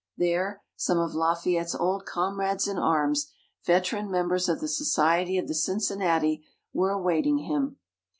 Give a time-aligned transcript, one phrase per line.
[0.17, 3.31] There, some of Lafayette's old comrades in arms,
[3.63, 6.43] veteran members of the Society of the Cincinnati,
[6.73, 7.77] were awaiting him.